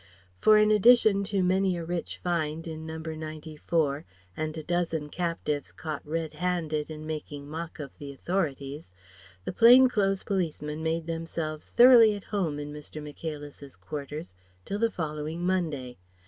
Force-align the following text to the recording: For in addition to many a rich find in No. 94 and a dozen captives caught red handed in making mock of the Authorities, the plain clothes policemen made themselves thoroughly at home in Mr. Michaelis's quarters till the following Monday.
For 0.39 0.57
in 0.57 0.71
addition 0.71 1.23
to 1.25 1.43
many 1.43 1.77
a 1.77 1.85
rich 1.85 2.17
find 2.17 2.67
in 2.67 2.87
No. 2.87 2.97
94 2.97 4.03
and 4.35 4.57
a 4.57 4.63
dozen 4.63 5.09
captives 5.09 5.71
caught 5.71 6.03
red 6.03 6.33
handed 6.33 6.89
in 6.89 7.05
making 7.05 7.47
mock 7.47 7.77
of 7.79 7.95
the 7.99 8.11
Authorities, 8.11 8.91
the 9.45 9.53
plain 9.53 9.89
clothes 9.89 10.23
policemen 10.23 10.81
made 10.81 11.05
themselves 11.05 11.67
thoroughly 11.67 12.15
at 12.15 12.23
home 12.23 12.57
in 12.57 12.73
Mr. 12.73 12.99
Michaelis's 12.99 13.75
quarters 13.75 14.33
till 14.65 14.79
the 14.79 14.89
following 14.89 15.45
Monday. 15.45 15.97